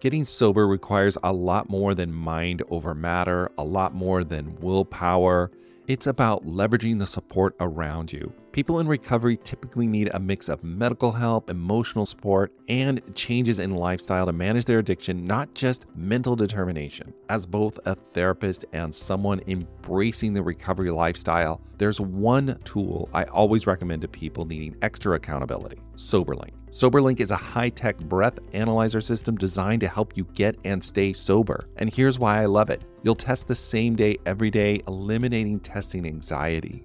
[0.00, 5.50] Getting sober requires a lot more than mind over matter, a lot more than willpower.
[5.88, 8.32] It's about leveraging the support around you.
[8.52, 13.74] People in recovery typically need a mix of medical help, emotional support, and changes in
[13.74, 17.12] lifestyle to manage their addiction, not just mental determination.
[17.28, 23.66] As both a therapist and someone embracing the recovery lifestyle, there's one tool I always
[23.66, 26.57] recommend to people needing extra accountability SoberLink.
[26.70, 31.12] SoberLink is a high tech breath analyzer system designed to help you get and stay
[31.12, 31.68] sober.
[31.76, 36.06] And here's why I love it you'll test the same day every day, eliminating testing
[36.06, 36.84] anxiety.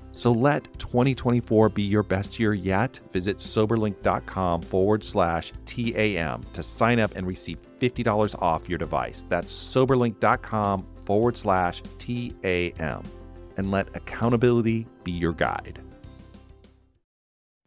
[0.11, 2.99] So let 2024 be your best year yet.
[3.11, 9.25] Visit soberlink.com forward slash TAM to sign up and receive $50 off your device.
[9.29, 13.03] That's soberlink.com forward slash TAM.
[13.57, 15.79] And let accountability be your guide.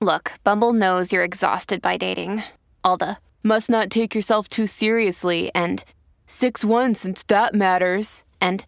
[0.01, 2.43] Look, Bumble knows you're exhausted by dating.
[2.83, 5.85] All the must not take yourself too seriously and
[6.27, 8.25] 6 1 since that matters.
[8.41, 8.65] And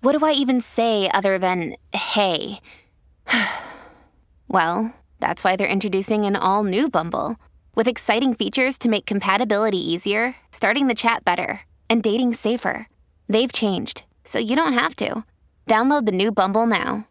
[0.00, 2.60] what do I even say other than hey?
[4.48, 7.36] well, that's why they're introducing an all new Bumble
[7.74, 12.88] with exciting features to make compatibility easier, starting the chat better, and dating safer.
[13.28, 15.24] They've changed, so you don't have to.
[15.66, 17.06] Download the new Bumble now.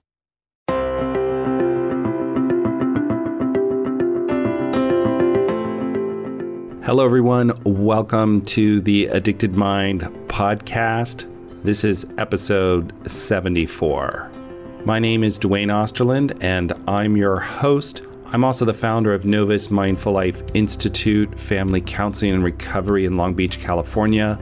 [6.87, 7.51] Hello, everyone.
[7.65, 11.29] Welcome to the Addicted Mind podcast.
[11.63, 14.31] This is episode 74.
[14.85, 19.71] My name is Duane Osterlind, and I'm your host I'm also the founder of Novus
[19.71, 24.37] Mindful Life Institute, Family Counseling and Recovery in Long Beach, California.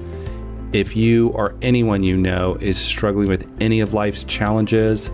[0.74, 5.12] If you or anyone you know is struggling with any of life's challenges,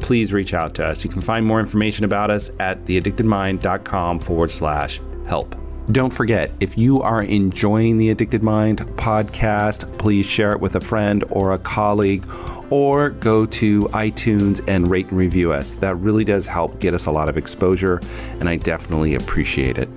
[0.00, 1.02] please reach out to us.
[1.02, 5.56] You can find more information about us at theaddictedmind.com forward slash help.
[5.92, 10.80] Don't forget, if you are enjoying the Addicted Mind podcast, please share it with a
[10.80, 12.24] friend or a colleague
[12.70, 15.74] or go to iTunes and rate and review us.
[15.76, 18.00] That really does help get us a lot of exposure,
[18.38, 19.88] and I definitely appreciate it.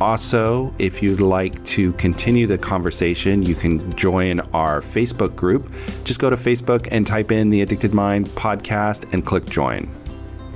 [0.00, 5.70] Also, if you'd like to continue the conversation, you can join our Facebook group.
[6.04, 9.90] Just go to Facebook and type in the Addicted Mind podcast and click join.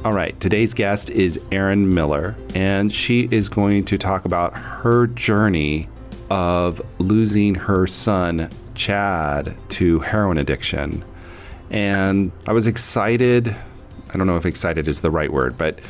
[0.02, 5.08] All right, today's guest is Erin Miller, and she is going to talk about her
[5.08, 5.90] journey
[6.30, 11.04] of losing her son, Chad, to heroin addiction.
[11.68, 13.54] And I was excited.
[14.08, 15.80] I don't know if excited is the right word, but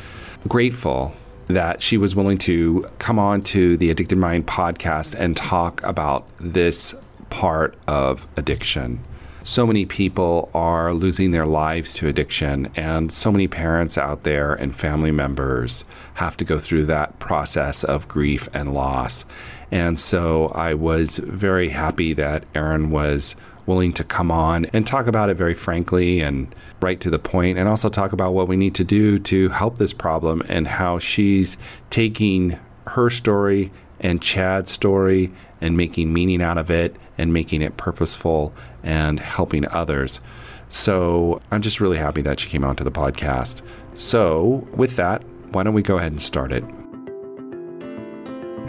[0.45, 1.15] grateful
[1.47, 6.27] that she was willing to come on to the Addicted Mind podcast and talk about
[6.37, 6.93] this
[7.29, 9.05] part of addiction.
[9.43, 14.53] So many people are losing their lives to addiction, and so many parents out there
[14.53, 15.83] and family members
[16.15, 19.25] have to go through that process of grief and loss.
[19.71, 23.35] And so I was very happy that Erin was
[23.65, 27.57] willing to come on and talk about it very frankly and right to the point,
[27.57, 30.99] and also talk about what we need to do to help this problem and how
[30.99, 31.57] she's
[31.89, 35.31] taking her story and Chad's story
[35.61, 38.53] and making meaning out of it and making it purposeful
[38.83, 40.19] and helping others.
[40.67, 43.61] So I'm just really happy that she came on to the podcast.
[43.93, 46.63] So, with that, why don't we go ahead and start it?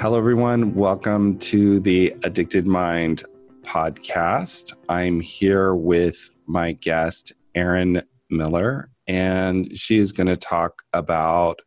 [0.00, 0.74] Hello, everyone.
[0.74, 3.22] Welcome to the Addicted Mind
[3.62, 4.72] podcast.
[4.88, 11.60] I'm here with my guest, Erin Miller, and she is going to talk about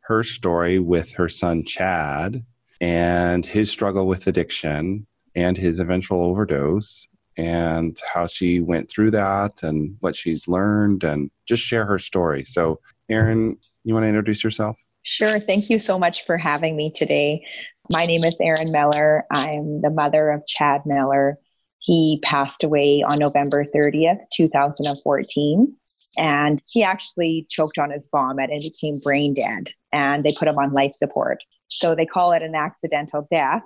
[0.00, 2.44] her story with her son, Chad,
[2.82, 5.06] and his struggle with addiction
[5.36, 11.30] and his eventual overdose, and how she went through that and what she's learned, and
[11.46, 12.44] just share her story.
[12.44, 14.78] So, Erin, you want to introduce yourself?
[15.04, 15.38] Sure.
[15.38, 17.44] Thank you so much for having me today.
[17.90, 19.24] My name is Erin Miller.
[19.30, 21.38] I'm the mother of Chad Miller.
[21.78, 25.74] He passed away on November 30th, 2014.
[26.18, 29.70] And he actually choked on his vomit and became brain dead.
[29.92, 31.42] And they put him on life support.
[31.72, 33.62] So they call it an accidental death.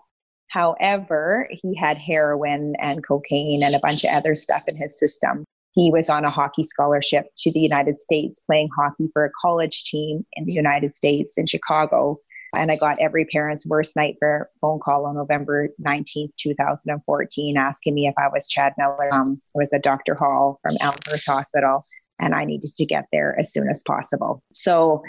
[0.49, 5.45] However, he had heroin and cocaine and a bunch of other stuff in his system.
[5.73, 9.85] He was on a hockey scholarship to the United States, playing hockey for a college
[9.85, 12.19] team in the United States in Chicago.
[12.55, 18.07] And I got every parent's worst nightmare phone call on November 19th, 2014, asking me
[18.07, 19.13] if I was Chad Miller.
[19.13, 20.15] Um, was a Dr.
[20.15, 21.85] Hall from Elmhurst Hospital,
[22.21, 24.43] and I needed to get there as soon as possible.
[24.53, 25.03] So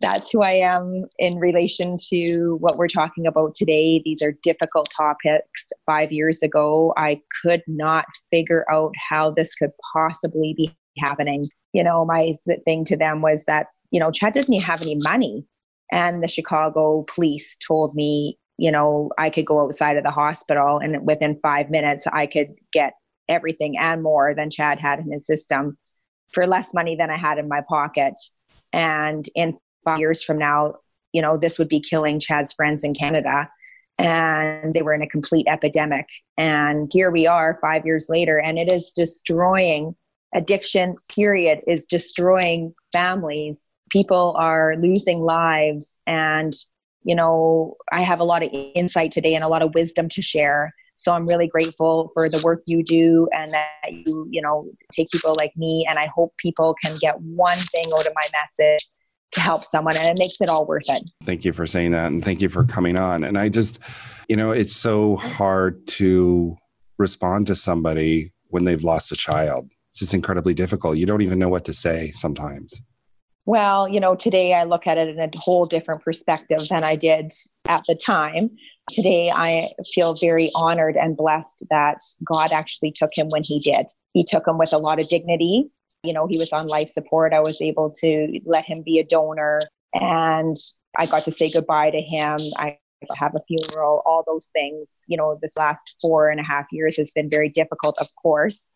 [0.00, 4.02] that's who I am in relation to what we're talking about today.
[4.04, 5.72] These are difficult topics.
[5.86, 11.44] Five years ago, I could not figure out how this could possibly be happening.
[11.72, 12.34] You know, my
[12.64, 15.46] thing to them was that, you know, Chad didn't have any money.
[15.92, 20.78] And the Chicago police told me, you know, I could go outside of the hospital
[20.78, 22.94] and within five minutes I could get
[23.28, 25.78] everything and more than Chad had in his system
[26.32, 28.14] for less money than I had in my pocket.
[28.72, 30.74] And in five years from now,
[31.12, 33.48] you know, this would be killing Chad's friends in Canada.
[33.98, 36.06] And they were in a complete epidemic.
[36.36, 39.96] And here we are five years later, and it is destroying
[40.34, 43.72] addiction, period, is destroying families.
[43.90, 46.02] People are losing lives.
[46.06, 46.52] And,
[47.04, 50.20] you know, I have a lot of insight today and a lot of wisdom to
[50.20, 50.74] share.
[50.96, 55.10] So I'm really grateful for the work you do and that you, you know, take
[55.10, 55.86] people like me.
[55.88, 58.86] And I hope people can get one thing out of my message
[59.32, 61.02] to help someone and it makes it all worth it.
[61.24, 63.24] Thank you for saying that and thank you for coming on.
[63.24, 63.80] And I just,
[64.28, 66.56] you know, it's so hard to
[66.98, 69.70] respond to somebody when they've lost a child.
[69.90, 70.96] It's just incredibly difficult.
[70.96, 72.80] You don't even know what to say sometimes.
[73.44, 76.96] Well, you know, today I look at it in a whole different perspective than I
[76.96, 77.32] did
[77.68, 78.50] at the time.
[78.90, 83.86] Today I feel very honored and blessed that God actually took him when he did.
[84.14, 85.70] He took him with a lot of dignity
[86.06, 87.32] you know, he was on life support.
[87.32, 89.60] I was able to let him be a donor
[89.94, 90.56] and
[90.96, 92.38] I got to say goodbye to him.
[92.56, 92.78] I
[93.14, 95.02] have a funeral, all those things.
[95.06, 98.72] You know, this last four and a half years has been very difficult, of course.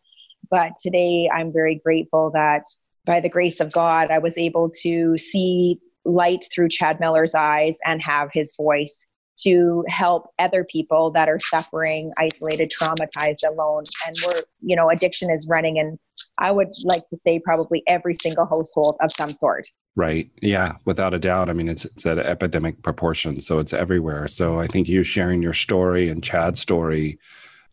[0.49, 2.63] But today I'm very grateful that
[3.05, 7.77] by the grace of God, I was able to see light through Chad Miller's eyes
[7.85, 9.07] and have his voice
[9.39, 13.83] to help other people that are suffering, isolated, traumatized, alone.
[14.05, 15.97] And we're, you know, addiction is running in,
[16.37, 19.67] I would like to say, probably every single household of some sort.
[19.95, 20.29] Right.
[20.41, 20.73] Yeah.
[20.85, 21.49] Without a doubt.
[21.49, 24.27] I mean, it's it's at epidemic proportions, so it's everywhere.
[24.27, 27.19] So I think you sharing your story and Chad's story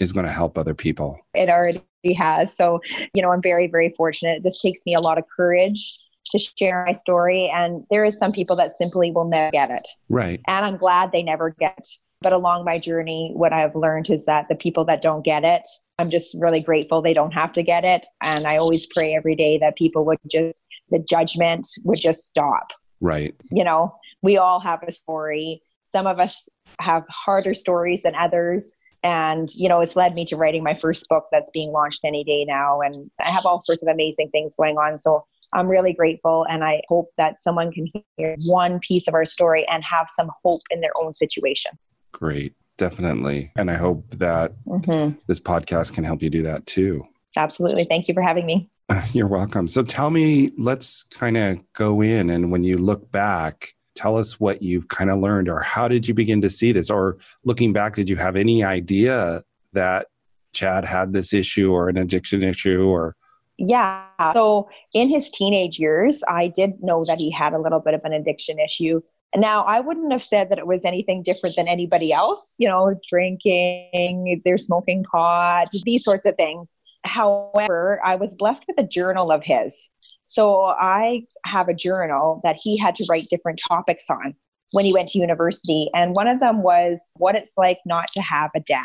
[0.00, 1.18] is going to help other people.
[1.34, 1.82] It already
[2.16, 2.56] has.
[2.56, 2.80] So,
[3.14, 4.42] you know, I'm very, very fortunate.
[4.42, 5.98] This takes me a lot of courage
[6.30, 7.50] to share my story.
[7.54, 9.88] And there is some people that simply will never get it.
[10.08, 10.40] Right.
[10.48, 11.86] And I'm glad they never get.
[12.20, 15.66] But along my journey, what I've learned is that the people that don't get it,
[15.98, 18.06] I'm just really grateful they don't have to get it.
[18.22, 22.72] And I always pray every day that people would just, the judgment would just stop.
[23.00, 23.34] Right.
[23.52, 25.62] You know, we all have a story.
[25.84, 26.48] Some of us
[26.80, 28.74] have harder stories than others.
[29.04, 32.24] And, you know, it's led me to writing my first book that's being launched any
[32.24, 32.80] day now.
[32.80, 34.98] And I have all sorts of amazing things going on.
[34.98, 36.46] So I'm really grateful.
[36.48, 37.86] And I hope that someone can
[38.16, 41.72] hear one piece of our story and have some hope in their own situation.
[42.12, 42.54] Great.
[42.76, 43.52] Definitely.
[43.56, 45.18] And I hope that mm-hmm.
[45.26, 47.06] this podcast can help you do that too.
[47.36, 47.84] Absolutely.
[47.84, 48.70] Thank you for having me.
[49.12, 49.68] You're welcome.
[49.68, 54.38] So tell me, let's kind of go in and when you look back, tell us
[54.38, 56.88] what you've kind of learned or how did you begin to see this?
[56.88, 59.42] Or looking back, did you have any idea
[59.72, 60.06] that
[60.52, 63.16] Chad had this issue or an addiction issue or
[63.58, 64.04] yeah.
[64.34, 68.00] So in his teenage years, I did know that he had a little bit of
[68.04, 69.00] an addiction issue.
[69.36, 72.98] Now, I wouldn't have said that it was anything different than anybody else, you know,
[73.08, 76.78] drinking, they're smoking pot, these sorts of things.
[77.04, 79.90] However, I was blessed with a journal of his.
[80.24, 84.34] So I have a journal that he had to write different topics on
[84.72, 85.90] when he went to university.
[85.94, 88.84] And one of them was what it's like not to have a dad.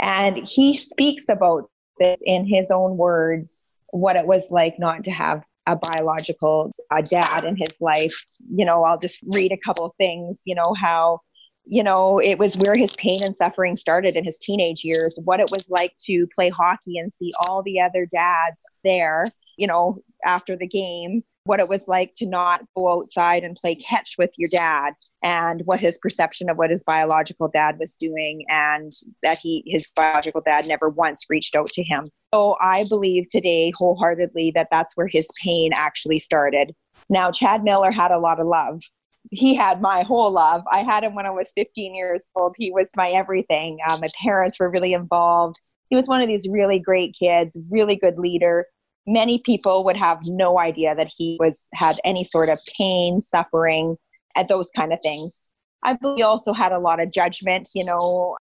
[0.00, 5.10] And he speaks about this in his own words what it was like not to
[5.10, 8.26] have a biological a dad in his life.
[8.54, 11.20] You know, I'll just read a couple things, you know, how,
[11.66, 15.40] you know, it was where his pain and suffering started in his teenage years, what
[15.40, 19.24] it was like to play hockey and see all the other dads there,
[19.58, 23.74] you know, after the game, what it was like to not go outside and play
[23.74, 28.44] catch with your dad and what his perception of what his biological dad was doing
[28.50, 32.06] and that he his biological dad never once reached out to him.
[32.34, 36.74] So i believe today wholeheartedly that that's where his pain actually started.
[37.08, 38.82] Now chad miller had a lot of love.
[39.30, 40.62] He had my whole love.
[40.70, 42.56] I had him when i was 15 years old.
[42.58, 43.78] He was my everything.
[43.88, 45.58] Uh, my parents were really involved.
[45.88, 48.66] He was one of these really great kids really good leader
[49.08, 53.96] many people would have no idea that he was had any sort of pain, suffering,
[54.36, 55.50] and those kind of things.
[55.82, 58.36] I believe he also had a lot of judgment, you know,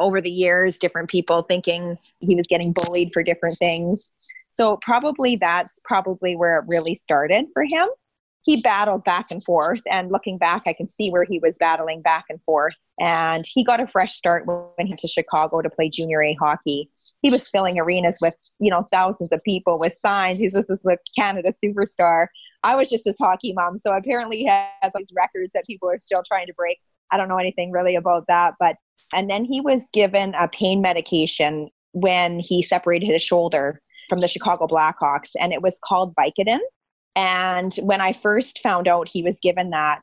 [0.00, 4.12] over the years, different people thinking he was getting bullied for different things.
[4.48, 7.88] So probably that's probably where it really started for him
[8.42, 9.80] he battled back and forth.
[9.90, 12.76] And looking back, I can see where he was battling back and forth.
[13.00, 16.34] And he got a fresh start when he went to Chicago to play junior A
[16.34, 16.88] hockey.
[17.22, 20.40] He was filling arenas with, you know, thousands of people with signs.
[20.40, 22.28] He was this like Canada superstar.
[22.62, 23.78] I was just his hockey mom.
[23.78, 26.78] So apparently he has these records that people are still trying to break.
[27.10, 28.54] I don't know anything really about that.
[28.58, 28.76] But,
[29.14, 34.28] and then he was given a pain medication when he separated his shoulder from the
[34.28, 36.60] Chicago Blackhawks, and it was called Vicodin.
[37.16, 40.02] And when I first found out he was given that,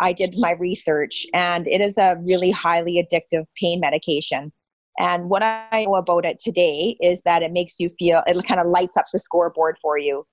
[0.00, 4.52] I did my research, and it is a really highly addictive pain medication.
[4.98, 8.60] And what I know about it today is that it makes you feel, it kind
[8.60, 10.26] of lights up the scoreboard for you.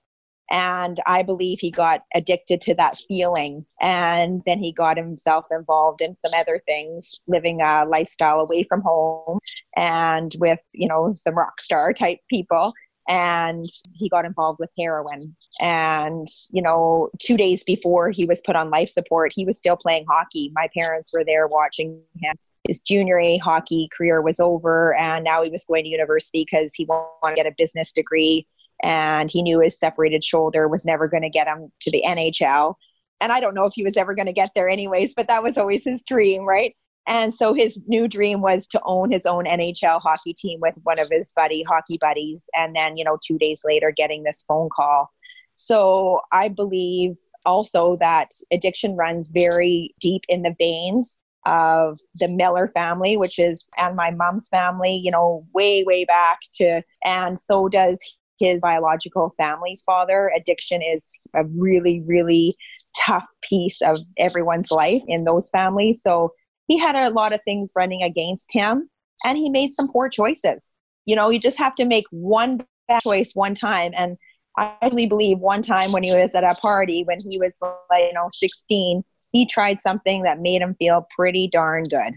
[0.50, 3.64] And I believe he got addicted to that feeling.
[3.80, 8.82] And then he got himself involved in some other things, living a lifestyle away from
[8.82, 9.38] home
[9.76, 12.74] and with, you know, some rock star type people.
[13.08, 15.36] And he got involved with heroin.
[15.60, 19.76] And, you know, two days before he was put on life support, he was still
[19.76, 20.52] playing hockey.
[20.54, 25.42] My parents were there watching him his junior A hockey career was over, and now
[25.42, 28.46] he was going to university because he wanted to get a business degree
[28.82, 32.74] and he knew his separated shoulder was never going to get him to the NHL.
[33.20, 35.42] And I don't know if he was ever going to get there anyways, but that
[35.42, 36.74] was always his dream, right?
[37.06, 40.98] And so his new dream was to own his own NHL hockey team with one
[40.98, 42.46] of his buddy hockey buddies.
[42.54, 45.10] And then, you know, two days later, getting this phone call.
[45.54, 52.70] So I believe also that addiction runs very deep in the veins of the Miller
[52.72, 57.68] family, which is and my mom's family, you know, way, way back to, and so
[57.68, 58.00] does
[58.40, 60.32] his biological family's father.
[60.36, 62.56] Addiction is a really, really
[62.96, 66.02] tough piece of everyone's life in those families.
[66.02, 66.32] So
[66.68, 68.88] he had a lot of things running against him
[69.24, 70.74] and he made some poor choices.
[71.06, 73.92] You know, you just have to make one bad choice one time.
[73.96, 74.16] And
[74.56, 78.02] I really believe one time when he was at a party, when he was like,
[78.08, 82.14] you know, 16, he tried something that made him feel pretty darn good.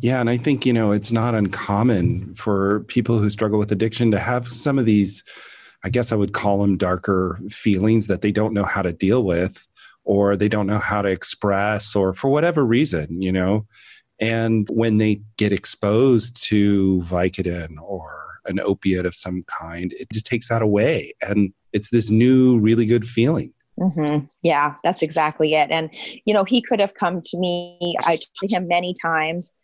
[0.00, 4.12] Yeah, and I think, you know, it's not uncommon for people who struggle with addiction
[4.12, 5.24] to have some of these
[5.84, 9.22] I guess I would call them darker feelings that they don't know how to deal
[9.22, 9.66] with
[10.08, 13.66] or they don't know how to express or for whatever reason, you know.
[14.18, 20.24] And when they get exposed to Vicodin or an opiate of some kind, it just
[20.24, 21.12] takes that away.
[21.20, 23.52] And it's this new, really good feeling.
[23.78, 24.24] Mm-hmm.
[24.42, 25.70] Yeah, that's exactly it.
[25.70, 29.54] And, you know, he could have come to me, I told him many times.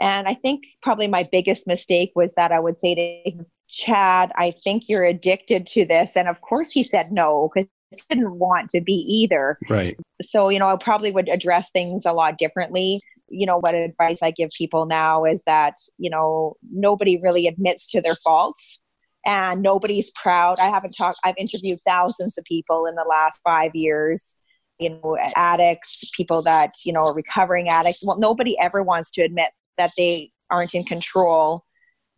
[0.00, 4.30] And I think probably my biggest mistake was that I would say to him, Chad,
[4.36, 6.16] I think you're addicted to this.
[6.16, 7.68] And of course, he said no because
[8.08, 9.58] didn't want to be either.
[9.68, 9.98] Right.
[10.22, 13.00] So, you know, I probably would address things a lot differently.
[13.28, 17.86] You know, what advice I give people now is that, you know, nobody really admits
[17.88, 18.80] to their faults
[19.26, 20.58] and nobody's proud.
[20.58, 24.34] I haven't talked, I've interviewed thousands of people in the last five years
[24.78, 29.22] you know addicts people that you know are recovering addicts well nobody ever wants to
[29.22, 31.64] admit that they aren't in control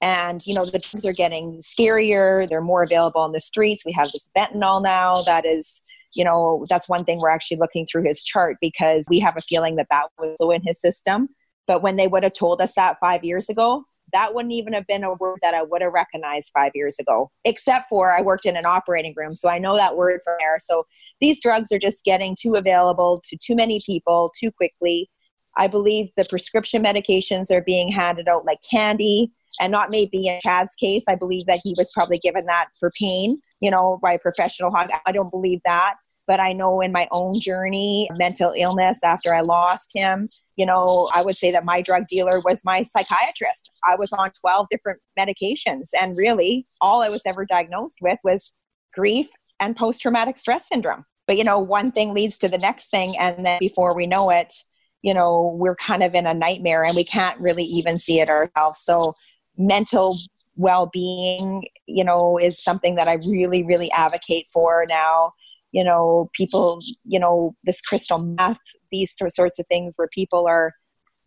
[0.00, 2.49] and, you know, the drugs are getting scarier.
[2.49, 3.85] They're more available on the streets.
[3.85, 5.83] We have this fentanyl now that is,
[6.14, 9.42] you know, that's one thing we're actually looking through his chart because we have a
[9.42, 11.28] feeling that that was in his system.
[11.66, 14.87] But when they would have told us that five years ago, that wouldn't even have
[14.87, 18.47] been a word that I would have recognized five years ago, except for I worked
[18.47, 19.35] in an operating room.
[19.35, 20.59] So I know that word from there.
[20.59, 20.85] So
[21.21, 25.09] these drugs are just getting too available to too many people too quickly.
[25.57, 29.30] I believe the prescription medications are being handed out like candy
[29.61, 31.04] and not maybe in Chad's case.
[31.09, 34.71] I believe that he was probably given that for pain, you know, by a professional
[34.71, 34.90] hog.
[35.07, 35.95] I don't believe that.
[36.26, 41.11] But I know in my own journey, mental illness after I lost him, you know,
[41.12, 43.69] I would say that my drug dealer was my psychiatrist.
[43.85, 45.88] I was on 12 different medications.
[46.00, 48.52] And really, all I was ever diagnosed with was
[48.95, 49.26] grief
[49.59, 51.04] and post traumatic stress syndrome.
[51.26, 53.14] But, you know, one thing leads to the next thing.
[53.19, 54.54] And then before we know it,
[55.02, 58.28] you know, we're kind of in a nightmare and we can't really even see it
[58.28, 58.80] ourselves.
[58.80, 59.14] So,
[59.61, 60.17] mental
[60.57, 65.33] well-being you know is something that i really really advocate for now.
[65.73, 68.59] You know people you know this crystal meth
[68.90, 70.73] these sorts of things where people are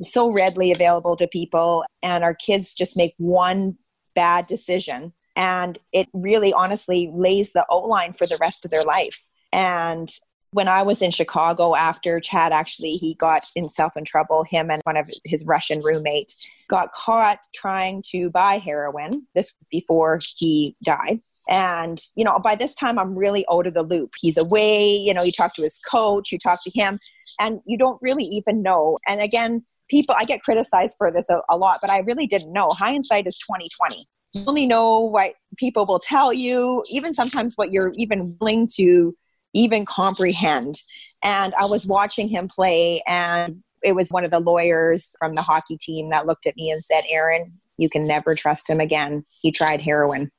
[0.02, 3.78] so readily available to people and our kids just make one
[4.16, 5.14] bad decision.
[5.36, 9.24] And it really honestly lays the outline for the rest of their life.
[9.52, 10.10] And
[10.54, 14.82] when I was in Chicago after Chad actually he got himself in trouble, him and
[14.86, 16.36] one of his Russian roommate
[16.70, 19.28] got caught trying to buy heroin.
[19.36, 21.20] This was before he died.
[21.50, 24.14] And, you know, by this time I'm really out of the loop.
[24.18, 27.00] He's away, you know, you talk to his coach, you talk to him,
[27.40, 28.98] and you don't really even know.
[29.08, 32.54] And again, people I get criticized for this a, a lot, but I really didn't
[32.54, 32.70] know.
[32.78, 37.92] Hindsight is 2020 you only know what people will tell you, even sometimes what you're
[37.96, 39.16] even willing to
[39.54, 40.82] even comprehend.
[41.24, 45.42] And I was watching him play, and it was one of the lawyers from the
[45.42, 49.26] hockey team that looked at me and said, Erin, you can never trust him again.
[49.42, 50.32] He tried heroin.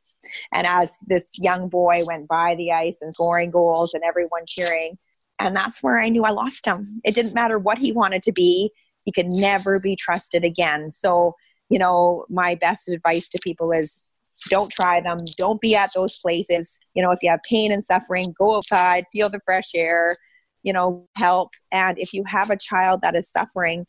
[0.52, 4.96] And as this young boy went by the ice and scoring goals and everyone cheering,
[5.38, 7.00] And that's where I knew I lost him.
[7.04, 8.70] It didn't matter what he wanted to be,
[9.04, 10.90] he could never be trusted again.
[10.90, 11.34] So,
[11.68, 14.03] you know, my best advice to people is
[14.48, 15.18] don't try them.
[15.38, 16.78] Don't be at those places.
[16.94, 20.16] You know, if you have pain and suffering, go outside, feel the fresh air,
[20.62, 21.50] you know, help.
[21.72, 23.86] And if you have a child that is suffering,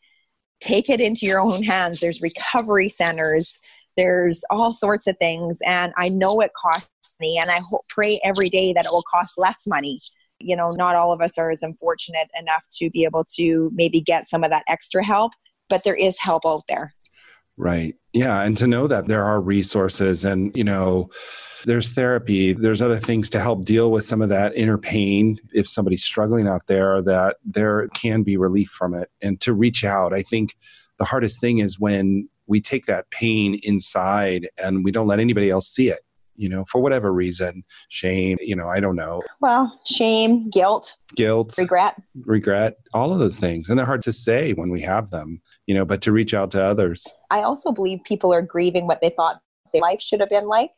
[0.60, 2.00] take it into your own hands.
[2.00, 3.60] There's recovery centers,
[3.96, 5.58] there's all sorts of things.
[5.64, 9.04] And I know it costs me, and I hope, pray every day that it will
[9.10, 10.00] cost less money.
[10.38, 14.00] You know, not all of us are as unfortunate enough to be able to maybe
[14.02, 15.32] get some of that extra help,
[15.68, 16.94] but there is help out there.
[17.56, 17.94] Right.
[18.12, 18.42] Yeah.
[18.42, 21.10] And to know that there are resources and, you know,
[21.64, 25.38] there's therapy, there's other things to help deal with some of that inner pain.
[25.52, 29.84] If somebody's struggling out there, that there can be relief from it and to reach
[29.84, 30.12] out.
[30.12, 30.54] I think
[30.98, 35.50] the hardest thing is when we take that pain inside and we don't let anybody
[35.50, 36.00] else see it
[36.36, 39.22] you know, for whatever reason, shame, you know, I don't know.
[39.40, 43.68] Well, shame, guilt, guilt, regret, regret, all of those things.
[43.68, 46.50] And they're hard to say when we have them, you know, but to reach out
[46.52, 47.06] to others.
[47.30, 49.40] I also believe people are grieving what they thought
[49.72, 50.70] their life should have been like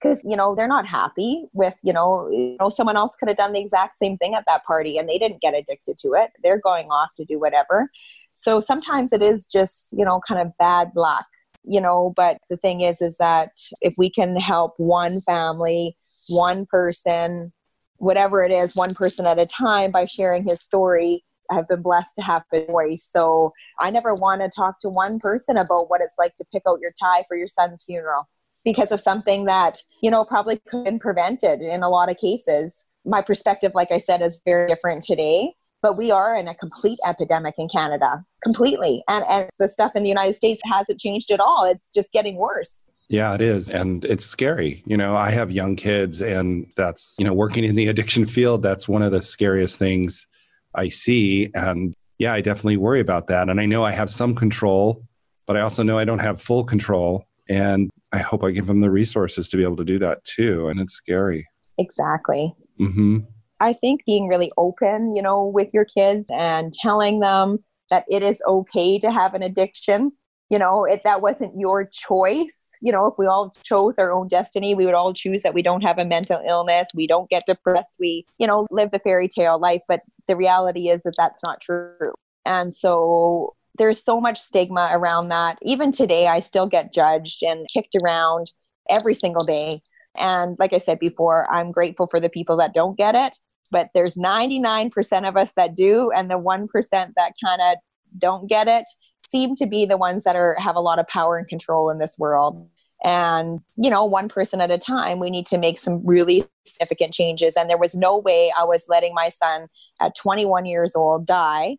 [0.00, 3.36] because you know they're not happy with you know you know someone else could have
[3.36, 6.30] done the exact same thing at that party and they didn't get addicted to it
[6.42, 7.90] they're going off to do whatever
[8.34, 11.26] so sometimes it is just you know kind of bad luck
[11.68, 15.96] you know but the thing is is that if we can help one family
[16.28, 17.52] one person
[17.96, 22.14] whatever it is one person at a time by sharing his story i've been blessed
[22.14, 26.00] to have a voice so i never want to talk to one person about what
[26.00, 28.28] it's like to pick out your tie for your son's funeral
[28.64, 32.16] because of something that you know probably could have been prevented in a lot of
[32.16, 32.84] cases.
[33.04, 36.98] My perspective like i said is very different today but we are in a complete
[37.06, 39.02] epidemic in Canada, completely.
[39.08, 41.64] And, and the stuff in the United States hasn't changed at all.
[41.64, 42.84] It's just getting worse.
[43.10, 43.70] Yeah, it is.
[43.70, 44.82] And it's scary.
[44.86, 48.62] You know, I have young kids, and that's, you know, working in the addiction field,
[48.62, 50.26] that's one of the scariest things
[50.74, 51.50] I see.
[51.54, 53.48] And yeah, I definitely worry about that.
[53.48, 55.06] And I know I have some control,
[55.46, 57.24] but I also know I don't have full control.
[57.48, 60.68] And I hope I give them the resources to be able to do that too.
[60.68, 61.48] And it's scary.
[61.78, 62.54] Exactly.
[62.78, 63.20] Mm-hmm.
[63.60, 67.58] I think being really open, you know, with your kids and telling them
[67.90, 70.12] that it is okay to have an addiction.
[70.50, 72.76] You know, it, that wasn't your choice.
[72.80, 75.62] You know, if we all chose our own destiny, we would all choose that we
[75.62, 79.28] don't have a mental illness, we don't get depressed, we, you know, live the fairy
[79.28, 79.82] tale life.
[79.88, 82.14] But the reality is that that's not true.
[82.46, 85.58] And so there's so much stigma around that.
[85.62, 88.52] Even today, I still get judged and kicked around
[88.88, 89.82] every single day.
[90.16, 93.38] And like I said before, I'm grateful for the people that don't get it
[93.70, 97.76] but there's 99% of us that do and the 1% that kind of
[98.16, 98.84] don't get it
[99.28, 101.98] seem to be the ones that are have a lot of power and control in
[101.98, 102.68] this world.
[103.04, 107.12] And you know one person at a time we need to make some really significant
[107.12, 107.56] changes.
[107.56, 109.68] And there was no way i was letting my son
[110.00, 111.76] at 21 years old die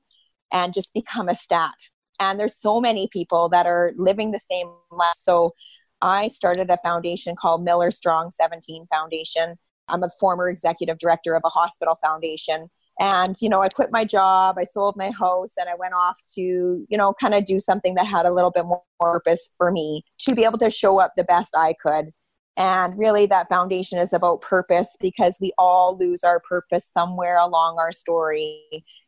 [0.52, 1.76] and just become a stat.
[2.20, 5.16] And there's so many people that are living the same life.
[5.16, 5.54] So
[6.02, 9.58] i started a foundation called miller strong 17 foundation
[9.90, 12.70] I'm a former executive director of a hospital foundation.
[13.00, 16.20] And, you know, I quit my job, I sold my house, and I went off
[16.36, 19.72] to, you know, kind of do something that had a little bit more purpose for
[19.72, 22.12] me to be able to show up the best I could.
[22.58, 27.78] And really, that foundation is about purpose because we all lose our purpose somewhere along
[27.80, 28.62] our story.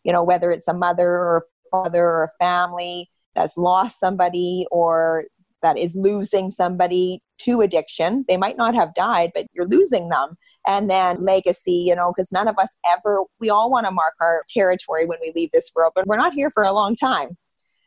[0.05, 4.65] You know, whether it's a mother or a father or a family that's lost somebody
[4.71, 5.25] or
[5.61, 8.25] that is losing somebody to addiction.
[8.27, 10.35] They might not have died, but you're losing them
[10.67, 14.13] and then legacy, you know, because none of us ever, we all want to mark
[14.21, 17.37] our territory when we leave this world, but we're not here for a long time.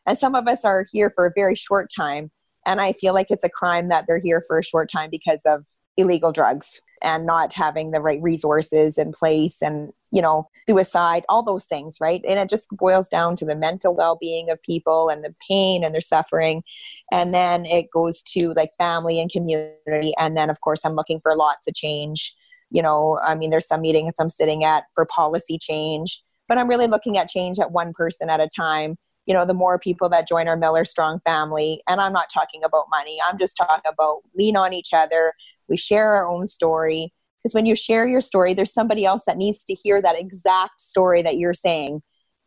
[0.05, 2.31] And some of us are here for a very short time.
[2.65, 5.41] And I feel like it's a crime that they're here for a short time because
[5.45, 5.65] of
[5.97, 11.43] illegal drugs and not having the right resources in place and, you know, suicide, all
[11.43, 12.21] those things, right?
[12.27, 15.83] And it just boils down to the mental well being of people and the pain
[15.83, 16.63] and their suffering.
[17.11, 20.13] And then it goes to like family and community.
[20.17, 22.35] And then, of course, I'm looking for lots of change
[22.71, 26.67] you know i mean there's some meetings i'm sitting at for policy change but i'm
[26.67, 28.95] really looking at change at one person at a time.
[29.25, 32.63] You know the more people that join our miller strong family and i'm not talking
[32.63, 35.33] about money i'm just talking about lean on each other.
[35.67, 37.11] We share our own story.
[37.41, 40.79] Because when you share your story there's somebody else that needs to hear that exact
[40.79, 42.01] story that you're saying.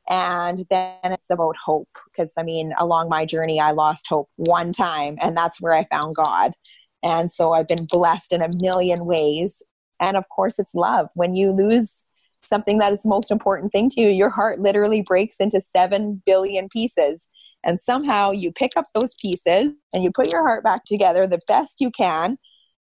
[0.08, 4.72] And then it's about hope because i mean along my journey i lost hope one
[4.72, 6.52] time and that's where i found god.
[7.02, 9.62] And so i've been blessed in a million ways
[10.00, 11.08] and of course, it's love.
[11.14, 12.04] When you lose
[12.44, 16.22] something that is the most important thing to you, your heart literally breaks into 7
[16.24, 17.28] billion pieces.
[17.64, 21.40] And somehow you pick up those pieces and you put your heart back together the
[21.48, 22.38] best you can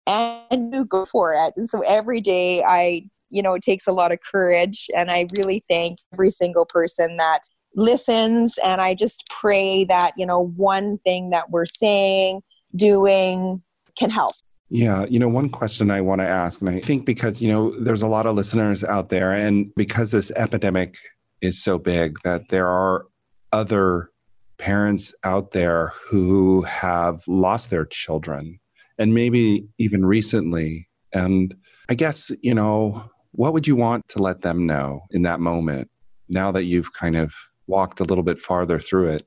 [0.07, 1.55] and you go for it.
[1.57, 4.88] And so every day I you know, it takes a lot of courage.
[4.96, 7.40] And I really thank every single person that
[7.74, 8.57] listens.
[8.64, 12.42] And I just pray that, you know, one thing that we're saying,
[12.77, 13.61] doing
[13.98, 14.35] can help.
[14.75, 17.71] Yeah, you know, one question I want to ask, and I think because, you know,
[17.79, 20.97] there's a lot of listeners out there, and because this epidemic
[21.41, 23.07] is so big, that there are
[23.53, 24.11] other
[24.59, 28.59] parents out there who have lost their children,
[28.99, 30.89] and maybe even recently.
[31.13, 31.55] And
[31.89, 35.89] I guess, you know, what would you want to let them know in that moment
[36.29, 37.33] now that you've kind of
[37.69, 39.27] walked a little bit farther through it?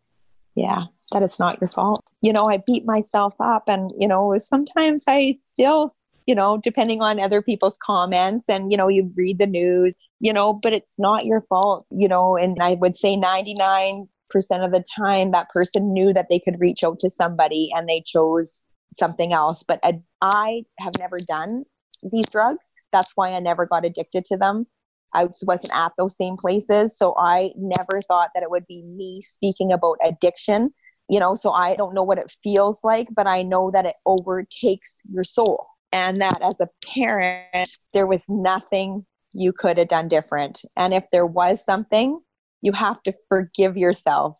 [0.58, 2.04] Yeah, that it's not your fault.
[2.22, 5.92] You know, I beat myself up, and, you know, sometimes I still,
[6.26, 10.34] you know, depending on other people's comments, and, you know, you read the news, you
[10.34, 14.72] know, but it's not your fault, you know, and I would say 99 percent of
[14.72, 18.64] the time that person knew that they could reach out to somebody and they chose
[18.96, 19.64] something else.
[19.64, 19.80] But
[20.22, 21.64] i have never done
[22.12, 22.74] these drugs.
[22.92, 24.66] That's why i never got addicted to them
[25.14, 26.98] i wasn't at those same places.
[26.98, 30.74] So i never thought that it would be me speaking about addiction
[31.10, 33.96] you know so i don't know what it feels like but i know that it
[34.06, 40.08] overtakes your soul and that as a parent there was nothing you could have done
[40.08, 40.64] different.
[40.76, 42.20] And if there was something
[42.62, 44.40] you have to forgive yourself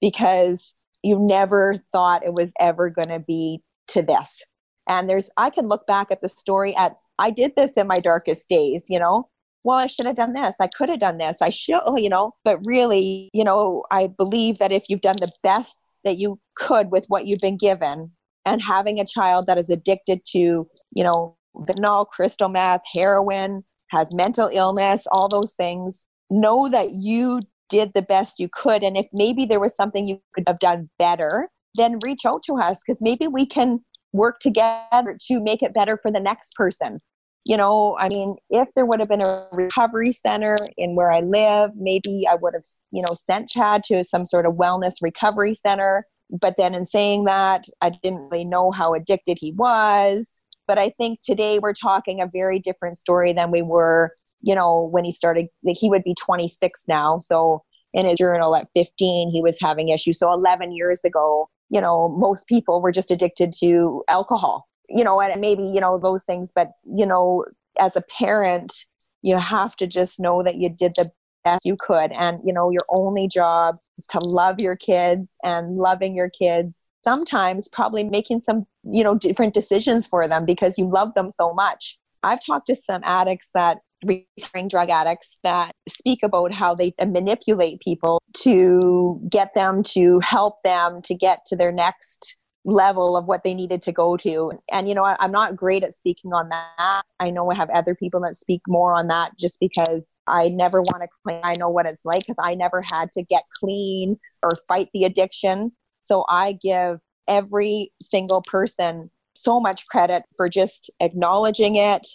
[0.00, 4.44] because you never thought it was ever going to be to this.
[4.88, 7.94] And there's, I can look back at the story at, I did this in my
[7.94, 9.28] darkest days, you know,
[9.64, 10.56] well, I should have done this.
[10.60, 11.40] I could have done this.
[11.40, 15.16] I should, oh, you know, but really, you know, I believe that if you've done
[15.20, 18.10] the best that you could with what you've been given
[18.44, 24.12] and having a child that is addicted to, you know, fentanyl, crystal meth, heroin, has
[24.12, 28.82] mental illness, all those things, know that you did the best you could.
[28.82, 32.54] And if maybe there was something you could have done better, then reach out to
[32.56, 33.80] us because maybe we can
[34.12, 37.00] work together to make it better for the next person.
[37.44, 41.20] You know, I mean, if there would have been a recovery center in where I
[41.20, 45.54] live, maybe I would have, you know, sent Chad to some sort of wellness recovery
[45.54, 46.06] center.
[46.30, 50.40] But then in saying that, I didn't really know how addicted he was.
[50.68, 54.88] But I think today we're talking a very different story than we were you know,
[54.90, 57.18] when he started, like he would be 26 now.
[57.18, 57.62] So
[57.94, 60.18] in his journal at 15, he was having issues.
[60.18, 65.20] So 11 years ago, you know, most people were just addicted to alcohol, you know,
[65.20, 66.52] and maybe, you know, those things.
[66.54, 67.44] But, you know,
[67.78, 68.72] as a parent,
[69.22, 71.10] you have to just know that you did the
[71.44, 72.12] best you could.
[72.12, 76.88] And, you know, your only job is to love your kids and loving your kids.
[77.04, 81.52] Sometimes probably making some, you know, different decisions for them because you love them so
[81.52, 81.98] much.
[82.22, 87.80] I've talked to some addicts that recovering drug addicts that speak about how they manipulate
[87.80, 93.42] people to get them to help them to get to their next level of what
[93.42, 94.52] they needed to go to.
[94.70, 97.02] And, you know, I, am not great at speaking on that.
[97.18, 100.80] I know I have other people that speak more on that just because I never
[100.80, 104.18] want to claim I know what it's like because I never had to get clean
[104.42, 105.72] or fight the addiction.
[106.02, 112.06] So I give every single person so much credit for just acknowledging it,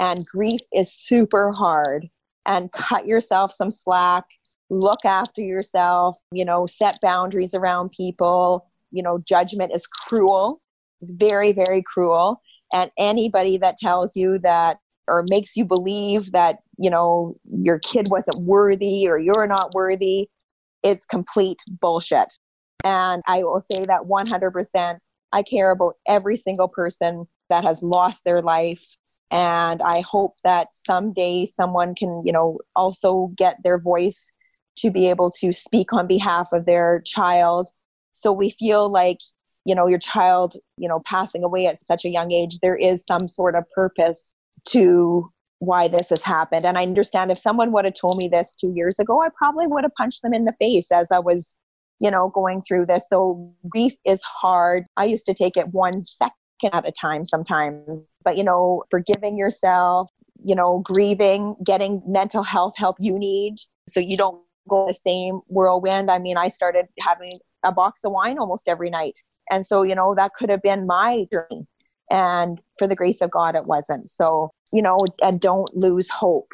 [0.00, 2.08] and grief is super hard
[2.46, 4.24] and cut yourself some slack
[4.68, 10.60] look after yourself you know set boundaries around people you know judgment is cruel
[11.02, 12.40] very very cruel.
[12.72, 14.78] And anybody that tells you that
[15.08, 20.28] or makes you believe that you know your kid wasn't worthy or you're not worthy
[20.84, 22.32] it's complete bullshit.
[22.84, 24.98] And i will say that 100%
[25.32, 28.96] i care about every single person that has lost their life.
[29.30, 34.32] And i hope that someday someone can you know also get their voice
[34.76, 37.68] to be able to speak on behalf of their child
[38.12, 39.18] so we feel like
[39.64, 43.04] you know your child you know passing away at such a young age there is
[43.04, 47.84] some sort of purpose to why this has happened and i understand if someone would
[47.84, 50.54] have told me this two years ago i probably would have punched them in the
[50.58, 51.56] face as i was
[52.00, 56.02] you know going through this so grief is hard i used to take it one
[56.02, 56.32] second
[56.72, 57.82] at a time sometimes.
[58.24, 60.10] But, you know, forgiving yourself,
[60.42, 63.56] you know, grieving, getting mental health help you need
[63.88, 66.10] so you don't go the same whirlwind.
[66.10, 69.20] I mean, I started having a box of wine almost every night.
[69.50, 71.66] And so, you know, that could have been my journey.
[72.10, 74.08] And for the grace of God, it wasn't.
[74.08, 76.52] So, you know, and don't lose hope.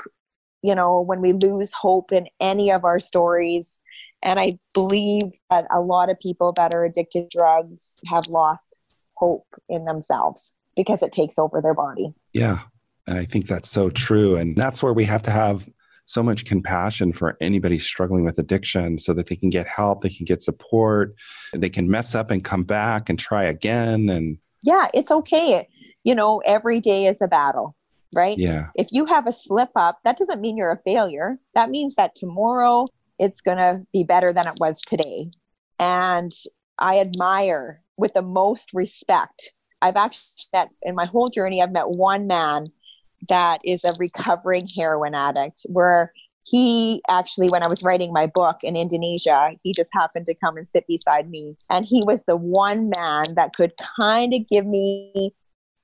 [0.63, 3.81] You know, when we lose hope in any of our stories,
[4.23, 8.77] and I believe that a lot of people that are addicted to drugs have lost
[9.15, 12.13] hope in themselves because it takes over their body.
[12.33, 12.59] Yeah,
[13.07, 14.37] I think that's so true.
[14.37, 15.69] And that's where we have to have
[16.09, 20.09] so much compassion for anybody struggling with addiction so that they can get help, they
[20.09, 21.15] can get support,
[21.53, 24.09] they can mess up and come back and try again.
[24.09, 25.69] And yeah, it's okay.
[26.05, 27.77] You know, every day is a battle.
[28.13, 28.39] right?
[28.39, 28.69] Yeah.
[28.75, 31.39] If you have a slip up, that doesn't mean you're a failure.
[31.55, 32.87] That means that tomorrow
[33.19, 35.31] it's going to be better than it was today.
[35.79, 36.33] And
[36.79, 39.53] I admire with the most respect.
[39.83, 42.67] I've actually met in my whole journey, I've met one man
[43.29, 46.13] that is a recovering heroin addict where
[46.45, 50.57] he actually when i was writing my book in indonesia he just happened to come
[50.57, 51.57] and sit beside me.
[51.71, 55.35] And he was the one man that could kind of give me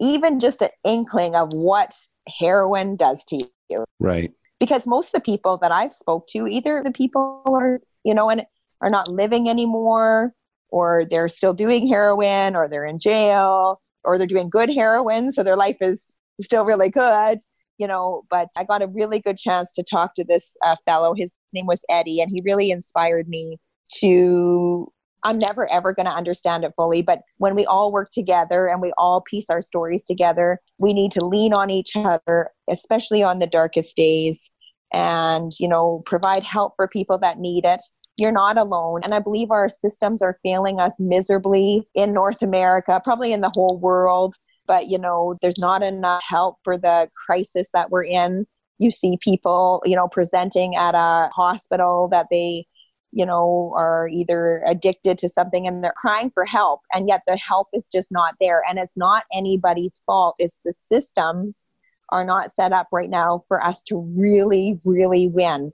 [0.00, 1.94] even just an inkling of what
[2.28, 3.84] heroin does to you.
[4.00, 4.32] Right.
[4.58, 8.30] Because most of the people that i've spoke to either the people are you know
[8.30, 8.46] and
[8.80, 10.32] are not living anymore
[10.70, 15.42] or they're still doing heroin or they're in jail or they're doing good heroin so
[15.42, 17.38] their life is still really good
[17.78, 21.14] you know but i got a really good chance to talk to this uh, fellow.
[21.14, 23.58] His name was eddie and he really inspired me
[23.96, 24.90] to
[25.22, 28.80] i'm never ever going to understand it fully but when we all work together and
[28.80, 33.38] we all piece our stories together we need to lean on each other especially on
[33.38, 34.50] the darkest days
[34.92, 37.82] and you know provide help for people that need it.
[38.16, 43.00] You're not alone and i believe our systems are failing us miserably in north america
[43.02, 47.70] probably in the whole world but you know there's not enough help for the crisis
[47.72, 48.46] that we're in.
[48.78, 52.66] You see people you know presenting at a hospital that they
[53.12, 57.36] you know are either addicted to something and they're crying for help and yet the
[57.36, 58.62] help is just not there.
[58.68, 60.36] And it's not anybody's fault.
[60.38, 61.68] It's the systems
[62.10, 65.72] are not set up right now for us to really really win.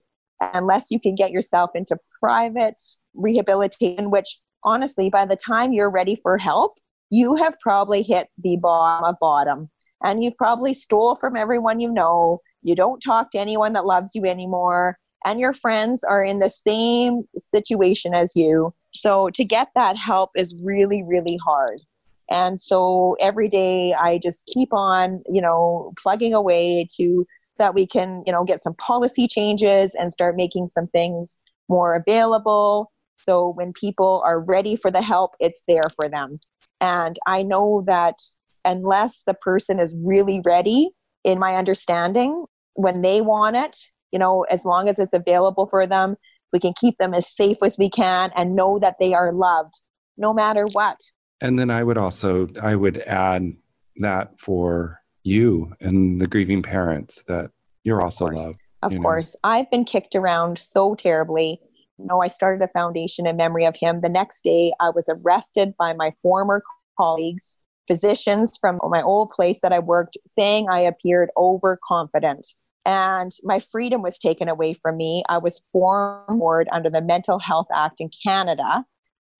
[0.55, 2.81] Unless you can get yourself into private
[3.15, 6.77] rehabilitation which honestly by the time you're ready for help
[7.11, 9.69] you have probably hit the bottom of bottom
[10.03, 12.41] and you've probably stole from everyone you know.
[12.63, 14.97] You don't talk to anyone that loves you anymore
[15.27, 18.73] and your friends are in the same situation as you.
[18.93, 21.81] So to get that help is really really hard.
[22.31, 27.27] And so every day i just keep on you know plugging away to
[27.59, 31.95] that we can you know get some policy changes and start making some things more
[31.95, 32.93] available.
[33.23, 36.41] So when people are ready for the help it's there for them
[36.81, 38.17] and I know that
[38.65, 40.91] unless the person is really ready,
[41.25, 43.77] in my understanding, when they want it,
[44.13, 46.17] you know, as long as it's available for them,
[46.53, 49.83] we can keep them as safe as we can and know that they are loved
[50.17, 50.99] no matter what.
[51.41, 53.53] And then I would also I would add
[53.97, 57.51] that for you and the grieving parents that
[57.85, 58.59] you're also of loved.
[58.83, 59.37] Of course.
[59.45, 61.61] I've been kicked around so terribly
[62.07, 64.01] know, I started a foundation in memory of him.
[64.01, 66.63] The next day, I was arrested by my former
[66.99, 72.47] colleagues, physicians from my old place that I worked, saying I appeared overconfident.
[72.87, 75.23] And my freedom was taken away from me.
[75.29, 78.85] I was formed under the Mental Health Act in Canada.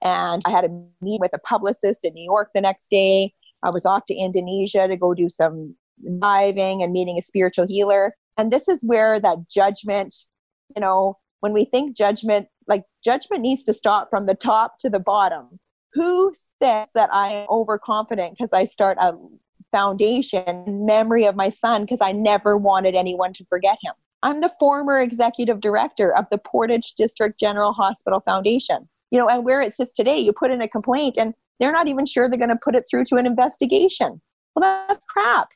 [0.03, 0.69] And I had a
[1.01, 3.33] meeting with a publicist in New York the next day.
[3.63, 5.75] I was off to Indonesia to go do some
[6.21, 8.15] diving and meeting a spiritual healer.
[8.39, 10.15] And this is where that judgment,
[10.75, 14.91] you know, when we think judgment, like judgment needs to start from the top to
[14.91, 15.59] the bottom.
[15.95, 19.15] Who says that I am overconfident because I start a
[19.73, 23.95] foundation memory of my son because I never wanted anyone to forget him?
[24.23, 28.89] I'm the former executive director of the Portage District General Hospital Foundation.
[29.11, 31.89] You know, and where it sits today, you put in a complaint and they're not
[31.89, 34.21] even sure they're going to put it through to an investigation.
[34.55, 35.49] Well, that's crap.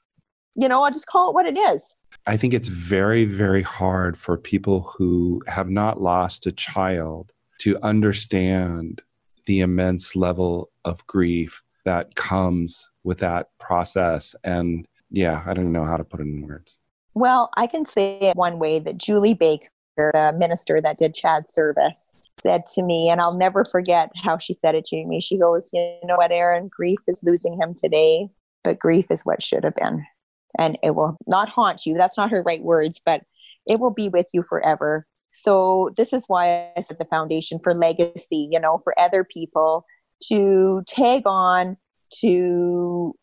[0.54, 1.96] You know, I'll just call it what it is.
[2.26, 7.78] I think it's very, very hard for people who have not lost a child to
[7.82, 9.02] understand
[9.46, 14.34] the immense level of grief that comes with that process.
[14.42, 16.78] And yeah, I don't know how to put it in words.
[17.14, 21.52] Well, I can say it one way that Julie Baker, the minister that did Chad's
[21.52, 25.20] service, said to me, and I'll never forget how she said it to me.
[25.20, 28.28] She goes, You know what, Erin, Grief is losing him today,
[28.64, 30.04] but grief is what should have been
[30.58, 31.94] and it will not haunt you.
[31.94, 33.22] That's not her right words, but
[33.66, 35.06] it will be with you forever.
[35.30, 39.84] So this is why I said the foundation for legacy, you know, for other people
[40.28, 41.76] to tag on
[42.20, 43.14] to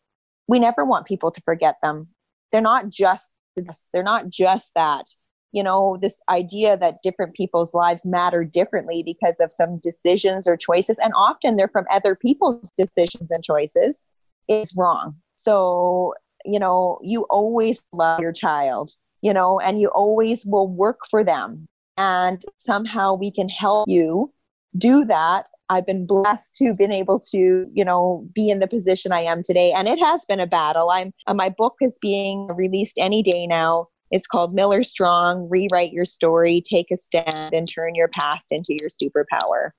[0.48, 2.08] we never want people to forget them.
[2.50, 5.06] They're not just this, they're not just that.
[5.52, 10.56] You know, this idea that different people's lives matter differently because of some decisions or
[10.56, 14.06] choices, and often they're from other people's decisions and choices,
[14.48, 15.16] is wrong.
[15.36, 16.14] So
[16.44, 21.24] you know, you always love your child, you know, and you always will work for
[21.24, 21.66] them.
[21.96, 24.32] And somehow we can help you
[24.76, 25.48] do that.
[25.68, 29.42] I've been blessed to been able to, you know, be in the position I am
[29.42, 29.72] today.
[29.72, 30.90] And it has been a battle.
[30.90, 33.88] I'm uh, my book is being released any day now.
[34.10, 38.76] It's called Miller Strong, Rewrite Your Story, Take a Stand, and Turn Your Past into
[38.78, 39.70] Your Superpower.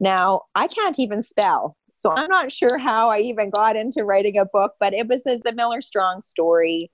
[0.00, 4.38] Now, I can't even spell, so I'm not sure how I even got into writing
[4.38, 6.90] a book, but it was as the Miller Strong story.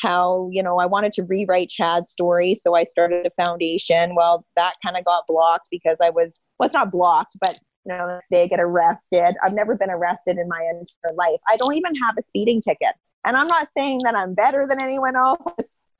[0.00, 2.54] how, you know, I wanted to rewrite Chad's story.
[2.54, 4.14] So I started a foundation.
[4.14, 7.94] Well, that kind of got blocked because I was, well, it's not blocked, but you
[7.94, 9.36] know, next day I get arrested.
[9.42, 11.40] I've never been arrested in my entire life.
[11.48, 12.94] I don't even have a speeding ticket.
[13.26, 15.44] And I'm not saying that I'm better than anyone else.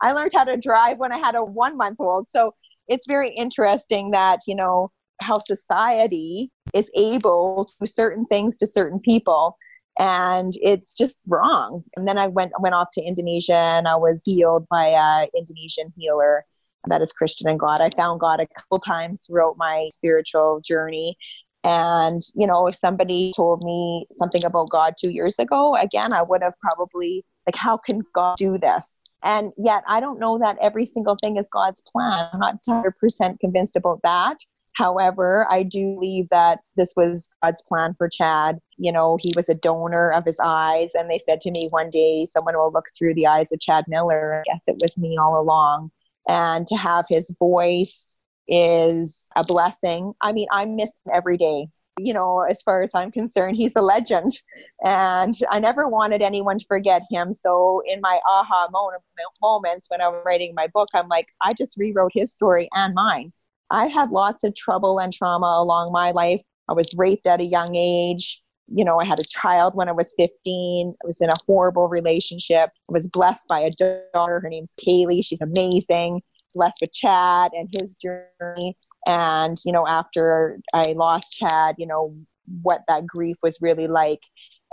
[0.01, 2.29] I learned how to drive when I had a one month old.
[2.29, 2.55] So
[2.89, 9.01] it's very interesting that, you know, how society is able to certain things to certain
[9.01, 9.57] people.
[9.99, 11.85] And it's just wrong.
[11.97, 15.93] And then i went went off to indonesia and i was healed by a indonesian
[15.97, 16.45] healer
[16.89, 17.81] that is christian and god.
[17.81, 21.17] I found god a couple times throughout my spiritual journey.
[21.63, 26.23] And you know if somebody told me something about god two years ago again i
[26.23, 29.01] would have probably like how can god do this?
[29.23, 32.29] And yet i don't know that every single thing is god's plan.
[32.33, 34.39] I'm not 100% convinced about that
[34.75, 38.59] However, I do believe that this was God's plan for Chad.
[38.77, 41.91] You know, he was a donor of his eyes, and they said to me one
[41.91, 44.43] day, someone will look through the eyes of Chad Miller.
[44.47, 45.91] I guess it was me all along.
[46.29, 50.13] And to have his voice is a blessing.
[50.21, 51.69] I mean, I miss him every day.
[52.01, 54.33] You know, as far as I'm concerned, he's a legend.
[54.85, 57.33] And I never wanted anyone to forget him.
[57.33, 58.69] So, in my aha
[59.41, 63.33] moments when I'm writing my book, I'm like, I just rewrote his story and mine
[63.71, 66.41] I had lots of trouble and trauma along my life.
[66.69, 68.43] I was raped at a young age.
[68.69, 70.95] You know, I had a child when I was 15.
[71.03, 72.71] I was in a horrible relationship.
[72.89, 74.41] I was blessed by a daughter.
[74.41, 75.25] Her name's Kaylee.
[75.25, 76.23] She's amazing.
[76.55, 78.77] Blessed with Chad and his journey.
[79.07, 82.15] And, you know, after I lost Chad, you know,
[82.63, 84.23] what that grief was really like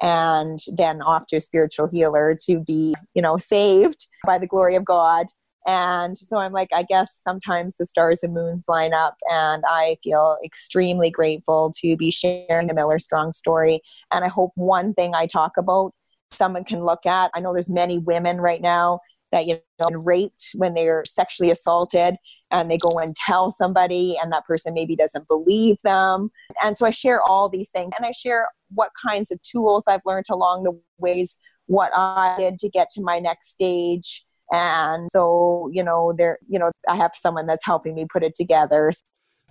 [0.02, 4.76] and then off to a spiritual healer to be you know saved by the glory
[4.76, 5.28] of god
[5.68, 9.98] and so I'm like, I guess sometimes the stars and moons line up, and I
[10.04, 13.82] feel extremely grateful to be sharing the Miller Strong story.
[14.12, 15.94] And I hope one thing I talk about,
[16.32, 17.32] someone can look at.
[17.36, 19.00] I know there's many women right now
[19.32, 22.16] that you know raped when they're sexually assaulted
[22.52, 26.30] and they go and tell somebody and that person maybe doesn't believe them
[26.64, 30.02] and so i share all these things and i share what kinds of tools i've
[30.06, 35.70] learned along the ways what i did to get to my next stage and so
[35.72, 38.92] you know there you know i have someone that's helping me put it together.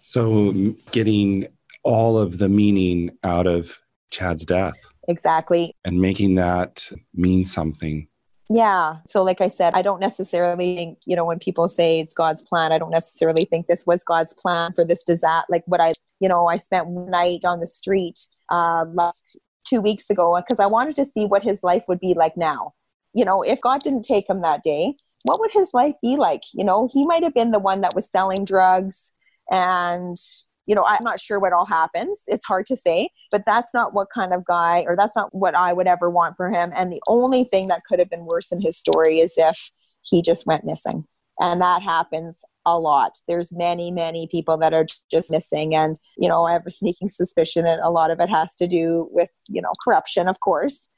[0.02, 0.52] So
[0.92, 1.46] getting
[1.82, 3.78] all of the meaning out of
[4.10, 4.76] chad's death.
[5.08, 5.74] Exactly.
[5.84, 8.06] And making that mean something.
[8.48, 8.96] Yeah.
[9.06, 12.42] So like i said i don't necessarily think you know when people say it's god's
[12.42, 15.92] plan i don't necessarily think this was god's plan for this disaster like what i
[16.18, 20.58] you know i spent one night on the street uh last two weeks ago because
[20.58, 22.72] i wanted to see what his life would be like now
[23.14, 26.42] you know, if God didn't take him that day, what would his life be like?
[26.54, 29.12] You know, he might have been the one that was selling drugs
[29.50, 30.16] and
[30.66, 32.22] you know, I'm not sure what all happens.
[32.28, 35.56] It's hard to say, but that's not what kind of guy, or that's not what
[35.56, 36.70] I would ever want for him.
[36.76, 40.22] And the only thing that could have been worse in his story is if he
[40.22, 41.04] just went missing.
[41.40, 43.18] And that happens a lot.
[43.26, 45.74] There's many, many people that are just missing.
[45.74, 48.68] And, you know, I have a sneaking suspicion that a lot of it has to
[48.68, 50.88] do with, you know, corruption, of course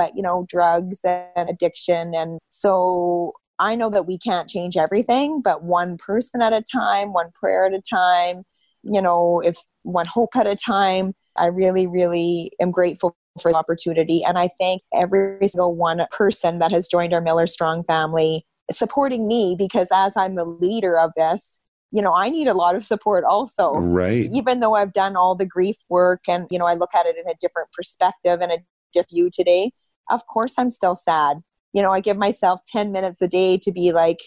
[0.00, 2.14] but you know drugs and addiction.
[2.14, 7.12] And so i know that we can't change everything but one person at a time
[7.12, 8.42] one prayer at a time
[8.82, 13.56] you know if one hope at a time i really really am grateful for the
[13.56, 14.24] opportunity.
[14.24, 19.28] And i thank every single one person that has joined our miller strong family supporting
[19.28, 21.60] me because as i'm the leader of this
[21.92, 23.72] you know i need a lot of support also.
[23.74, 24.26] Right.
[24.32, 27.16] Even though i've done all the grief work and you know i look at it
[27.16, 28.58] in a different perspective and a
[28.92, 29.72] different view today
[30.10, 31.38] of course I'm still sad.
[31.72, 34.18] You know, I give myself 10 minutes a day to be like,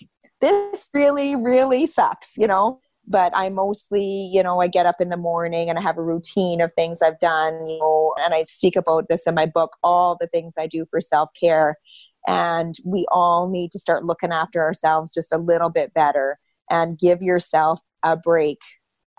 [0.41, 2.79] this really, really sucks, you know?
[3.05, 6.03] But I mostly, you know, I get up in the morning and I have a
[6.03, 9.71] routine of things I've done, you know, and I speak about this in my book,
[9.83, 11.77] all the things I do for self care.
[12.27, 16.97] And we all need to start looking after ourselves just a little bit better and
[16.97, 18.59] give yourself a break.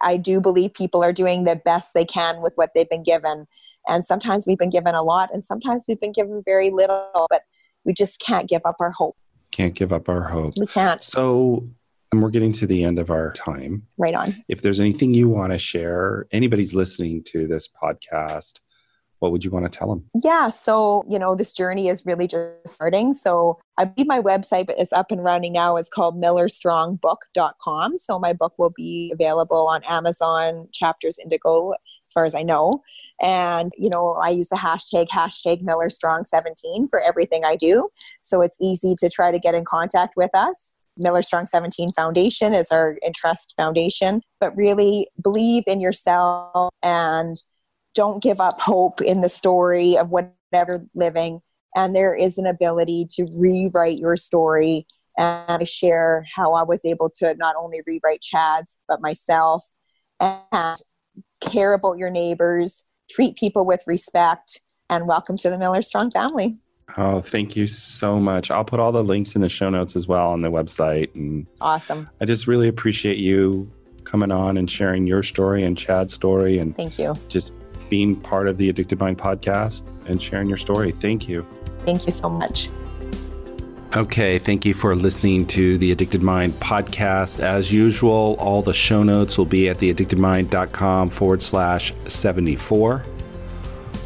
[0.02, 3.46] I do believe people are doing the best they can with what they've been given.
[3.88, 7.42] And sometimes we've been given a lot, and sometimes we've been given very little, but
[7.84, 9.16] we just can't give up our hope.
[9.50, 10.54] Can't give up our hope.
[10.58, 11.02] We can't.
[11.02, 11.68] So,
[12.10, 13.86] and we're getting to the end of our time.
[13.98, 14.42] Right on.
[14.48, 18.60] If there's anything you want to share, anybody's listening to this podcast,
[19.24, 20.04] what would you want to tell them?
[20.22, 23.14] Yeah, so you know, this journey is really just starting.
[23.14, 25.76] So I believe my website is up and running now.
[25.76, 27.96] It's called millerstrongbook.com.
[27.96, 32.82] So my book will be available on Amazon, Chapters Indigo, as far as I know.
[33.22, 37.88] And, you know, I use the hashtag, hashtag Miller Strong 17 for everything I do.
[38.20, 40.74] So it's easy to try to get in contact with us.
[40.98, 47.42] Miller Strong 17 Foundation is our interest foundation, but really believe in yourself and
[47.94, 51.40] don't give up hope in the story of whatever living
[51.76, 54.86] and there is an ability to rewrite your story
[55.18, 59.64] and I share how I was able to not only rewrite Chad's but myself
[60.20, 60.76] and
[61.40, 66.56] care about your neighbors, treat people with respect, and welcome to the Miller Strong family.
[66.96, 68.50] Oh, thank you so much.
[68.50, 71.14] I'll put all the links in the show notes as well on the website.
[71.14, 72.08] And awesome.
[72.20, 73.70] I just really appreciate you
[74.04, 76.58] coming on and sharing your story and Chad's story.
[76.58, 77.14] And thank you.
[77.28, 77.54] Just
[77.88, 80.92] being part of the Addicted Mind podcast and sharing your story.
[80.92, 81.46] Thank you.
[81.84, 82.68] Thank you so much.
[83.96, 87.38] Okay, thank you for listening to the Addicted Mind podcast.
[87.38, 93.04] As usual, all the show notes will be at theaddictedmind.com forward slash 74.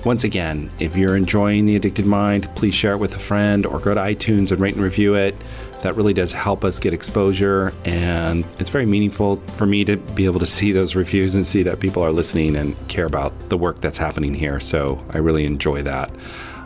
[0.05, 3.81] Once again, if you're enjoying The Addicted Mind, please share it with a friend or
[3.81, 5.35] go to iTunes and rate and review it.
[5.83, 10.25] That really does help us get exposure, and it's very meaningful for me to be
[10.25, 13.57] able to see those reviews and see that people are listening and care about the
[13.57, 14.61] work that's happening here.
[14.61, 16.11] So I really enjoy that.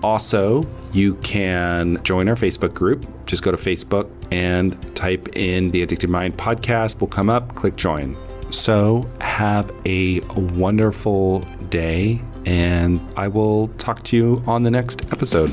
[0.02, 3.06] Also, you can join our Facebook group.
[3.26, 6.98] Just go to Facebook and type in the Addicted Mind podcast.
[7.00, 8.16] Will come up, click join.
[8.50, 11.40] So, have a wonderful
[11.70, 15.52] day and I will talk to you on the next episode.